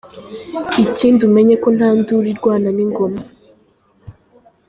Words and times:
Ikindi 0.83 1.19
umenye 1.29 1.55
ko 1.63 1.67
nta 1.77 1.89
nduru 1.97 2.27
irwana 2.33 2.69
n’ingoma! 2.75 3.21